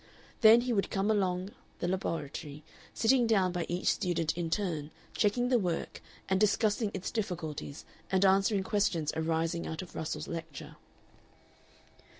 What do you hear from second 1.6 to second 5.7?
the laboratory, sitting down by each student in turn, checking the